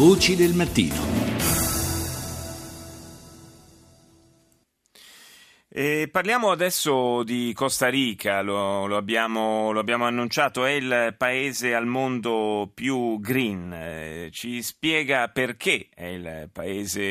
[0.00, 0.94] Voci del mattino.
[5.68, 11.74] E parliamo adesso di Costa Rica, lo, lo, abbiamo, lo, abbiamo, annunciato, è il paese
[11.74, 13.74] al mondo più green.
[13.74, 17.02] Eh, ci spiega perché è il paese,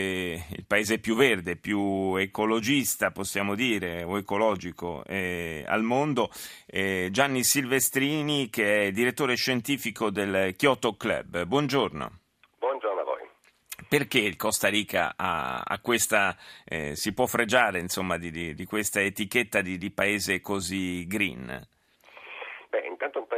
[0.50, 6.32] il paese, più verde, più ecologista, possiamo dire, o ecologico eh, al mondo.
[6.66, 11.46] Eh, Gianni Silvestrini, che è direttore scientifico del Kyoto Club.
[11.46, 12.19] Buongiorno.
[13.90, 18.66] Perché il Costa Rica ha, ha questa, eh, si può fregiare insomma, di, di, di,
[18.66, 21.68] questa etichetta di, di paese così green?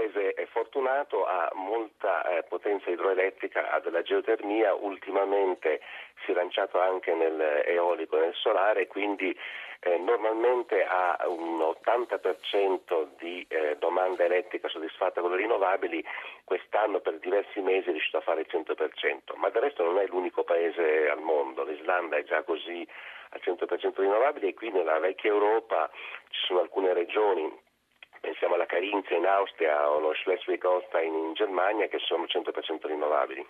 [0.01, 5.79] Paese fortunato, ha molta eh, potenza idroelettrica, ha della geotermia, ultimamente
[6.25, 9.37] si è lanciato anche nell'eolico e nel solare, quindi
[9.81, 16.03] eh, normalmente ha un 80% di eh, domanda elettrica soddisfatta con le rinnovabili,
[16.45, 20.07] quest'anno per diversi mesi è riuscito a fare il 100%, ma del resto non è
[20.07, 22.87] l'unico paese al mondo, l'Islanda è già così
[23.29, 25.91] al 100% rinnovabili e qui nella vecchia Europa
[26.29, 27.69] ci sono alcune regioni
[28.41, 33.45] pensiamo alla Carinzia in Austria o allo Schleswig-Holstein in Germania che sono 100% rinnovabili.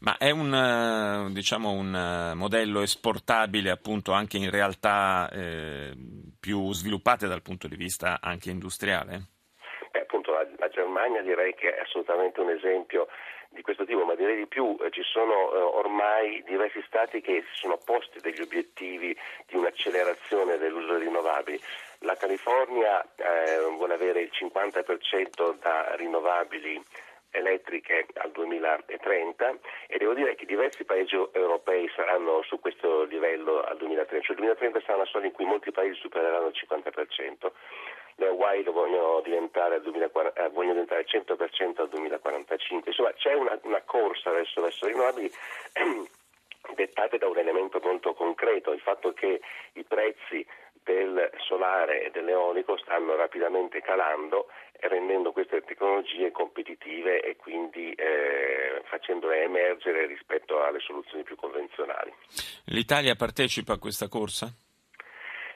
[0.00, 5.92] Ma è un, eh, diciamo, un eh, modello esportabile appunto anche in realtà eh,
[6.38, 9.37] più sviluppate dal punto di vista anche industriale?
[10.08, 13.08] Appunto la, la Germania direi che è assolutamente un esempio
[13.50, 17.44] di questo tipo, ma direi di più, eh, ci sono eh, ormai diversi stati che
[17.52, 19.14] si sono posti degli obiettivi
[19.46, 21.60] di un'accelerazione dell'uso delle rinnovabili.
[22.00, 26.82] La California eh, vuole avere il 50% da rinnovabili
[27.30, 33.76] elettriche al 2030 e devo dire che diversi paesi europei saranno su questo livello al
[33.76, 37.52] 2030, cioè il 2030 sarà una soglia in cui molti paesi supereranno il 50%,
[38.18, 43.34] le Hawaii lo vogliono diventare al 2040, eh, vogliono diventare 100% al 2045, insomma c'è
[43.34, 45.30] una, una corsa verso, verso le rinnovabili
[46.74, 49.40] dettate da un elemento molto concreto, il fatto che
[49.74, 50.44] i prezzi
[50.82, 58.82] del solare e dell'eolico stanno rapidamente calando e rendendo queste tecnologie competitive e quindi eh,
[58.84, 62.12] facendole emergere rispetto alle soluzioni più convenzionali.
[62.66, 64.48] L'Italia partecipa a questa corsa?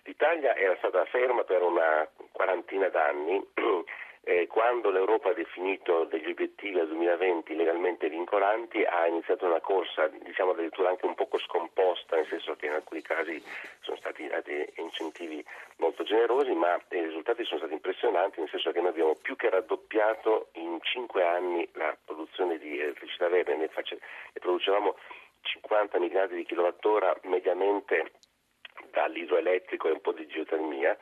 [0.05, 2.09] L'Italia era stata ferma per una
[2.43, 3.41] quarantina d'anni
[4.25, 10.09] eh, quando l'Europa ha definito degli obiettivi al 2020 legalmente vincolanti ha iniziato una corsa
[10.09, 13.41] diciamo addirittura anche un poco scomposta, nel senso che in alcuni casi
[13.81, 15.45] sono stati dati incentivi
[15.77, 19.49] molto generosi, ma i risultati sono stati impressionanti, nel senso che noi abbiamo più che
[19.49, 24.97] raddoppiato in cinque anni la produzione di elettricità verde, ne, face, ne producevamo
[25.43, 28.13] 50 miliardi di kilowattora mediamente
[28.91, 30.97] dall'idroelettrico e un po' di geotermia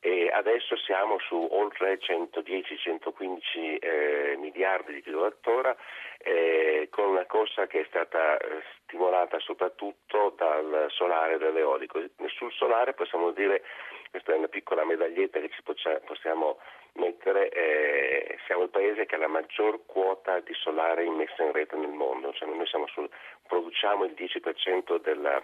[0.00, 5.76] e adesso siamo su oltre 110-115 eh, miliardi di kilowattora
[6.18, 12.02] eh, con una corsa che è stata eh, stimolata soprattutto dal solare e dall'eolico.
[12.28, 13.62] Sul solare possiamo dire,
[14.10, 16.58] questa è una piccola medaglietta che ci possiamo
[16.94, 21.76] mettere, eh, siamo il paese che ha la maggior quota di solare immessa in rete
[21.76, 23.08] nel mondo, cioè noi sul,
[23.46, 25.42] produciamo il 10% della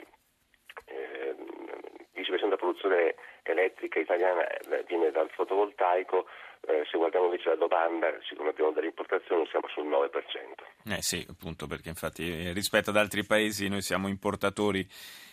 [2.17, 6.27] 10% della produzione elettrica italiana eh, viene dal fotovoltaico,
[6.67, 10.97] eh, se guardiamo invece la domanda, siccome abbiamo delle importazioni, siamo sul 9%.
[10.97, 14.87] Eh sì, appunto, perché infatti eh, rispetto ad altri paesi noi siamo importatori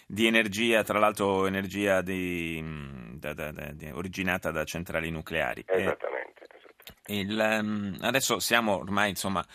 [0.06, 5.64] di energia, tra l'altro energia di, mm, da, da, da, originata da centrali nucleari.
[5.66, 6.23] Esattamente.
[7.08, 9.46] Il, um, adesso siamo ormai insomma,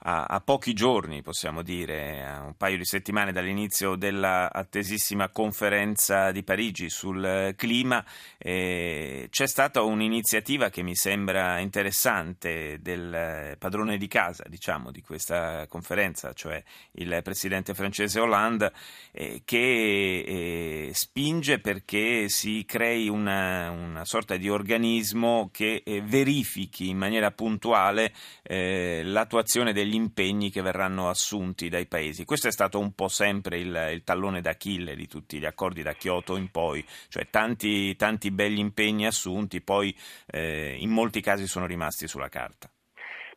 [0.00, 6.42] a, a, pochi giorni, possiamo dire, a un paio di settimane dall'inizio dell'attesissima conferenza di
[6.42, 8.04] Parigi sul clima.
[8.38, 15.66] Eh, c'è stata un'iniziativa che mi sembra interessante del padrone di casa diciamo, di questa
[15.68, 16.62] conferenza, cioè
[16.92, 18.72] il presidente francese Hollande,
[19.12, 26.94] eh, che eh, spinge perché si crei una, una sorta di organismo che eh, verifichi
[26.96, 28.12] in maniera puntuale
[28.42, 32.24] eh, l'attuazione degli impegni che verranno assunti dai paesi.
[32.24, 35.92] Questo è stato un po' sempre il, il tallone d'Achille di tutti gli accordi da
[35.92, 39.96] Kyoto in poi, cioè tanti, tanti begli impegni assunti, poi
[40.26, 42.70] eh, in molti casi sono rimasti sulla carta.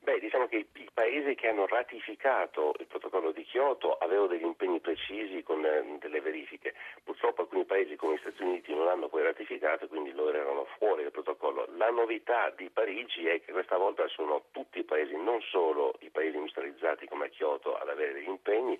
[0.10, 4.80] Beh, diciamo che i paesi che hanno ratificato il protocollo di Kyoto avevano degli impegni
[4.80, 6.74] precisi con eh, delle verifiche.
[7.04, 10.66] Purtroppo alcuni paesi come gli Stati Uniti non hanno poi ratificato e quindi loro erano
[10.80, 11.68] fuori dal protocollo.
[11.78, 16.10] La novità di Parigi è che questa volta sono tutti i paesi, non solo i
[16.10, 18.80] paesi industrializzati come Kyoto, ad avere degli impegni.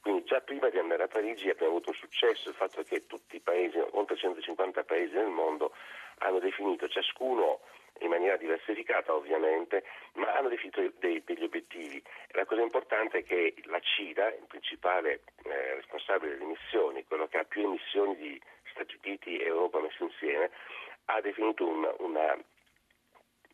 [0.00, 3.36] Quindi già prima di andare a Parigi abbiamo avuto un successo, il fatto che tutti
[3.36, 5.74] i paesi, oltre 150 paesi nel mondo,
[6.20, 7.60] hanno definito ciascuno
[8.00, 12.02] in maniera diversificata ovviamente, ma hanno definito dei, degli obiettivi.
[12.32, 17.38] La cosa importante è che la CIDA, il principale eh, responsabile delle emissioni, quello che
[17.38, 18.40] ha più emissioni di
[18.72, 20.50] Stati Uniti e Europa messi insieme,
[21.06, 22.36] ha definito un una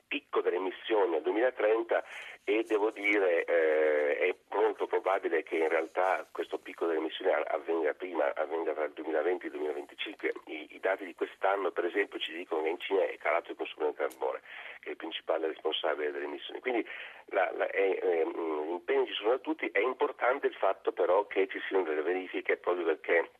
[0.06, 2.04] picco delle emissioni nel 2030
[2.44, 7.92] e devo dire eh, è molto probabile che in realtà questo picco delle emissioni avvenga
[7.94, 10.32] prima, avvenga tra il 2020 e il 2025.
[10.46, 13.56] I, I, dati di quest'anno per esempio ci dicono che in Cina è calato il
[13.56, 14.40] consumo del carbone,
[14.80, 16.60] che è il principale responsabile delle emissioni.
[16.60, 16.86] Quindi
[17.26, 21.26] la, la, è, eh, gli impegni ci sono da tutti, è importante il fatto però
[21.26, 23.30] che ci siano delle verifiche proprio perché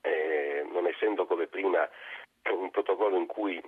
[0.00, 1.88] eh, non essendo come prima
[2.50, 3.62] un protocollo in cui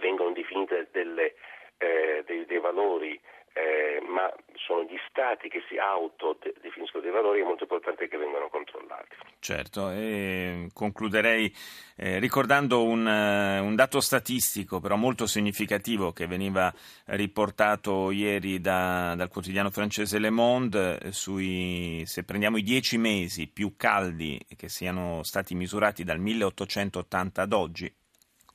[0.00, 1.34] vengono definite delle,
[1.78, 3.20] eh, dei, dei, valori,
[3.52, 8.48] eh, ma sono gli stati che si autodefiniscono dei valori, è molto importante che vengano
[8.48, 9.16] controllati.
[9.38, 11.54] Certo, e concluderei
[11.96, 16.72] eh, ricordando un, uh, un, dato statistico però molto significativo che veniva
[17.06, 23.46] riportato ieri da, dal quotidiano francese Le Monde, eh, sui, se prendiamo i dieci mesi
[23.46, 27.94] più caldi che siano stati misurati dal 1880 ad oggi,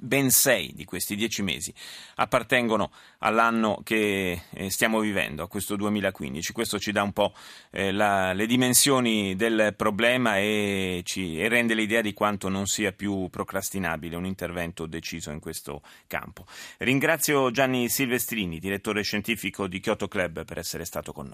[0.02, 1.74] Ben sei di questi dieci mesi
[2.16, 6.54] appartengono all'anno che eh, stiamo vivendo, a questo 2015.
[6.54, 7.34] Questo ci dà un po'
[7.70, 12.94] eh, la, le dimensioni del problema e, ci, e rende l'idea di quanto non sia
[12.94, 16.46] più procrastinabile un intervento deciso in questo campo.
[16.78, 21.28] Ringrazio Gianni Silvestrini, direttore scientifico di Kyoto Club, per essere stato con noi.